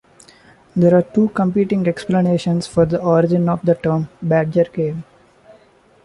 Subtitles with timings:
[0.75, 5.03] There are two competing explanations for the origin of the term "badger game".